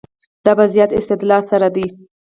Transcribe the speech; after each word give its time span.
دا 0.45 0.51
په 0.57 0.65
زیات 0.73 0.91
استدلال 0.99 1.41
سره 1.51 1.67
ده. 1.75 1.85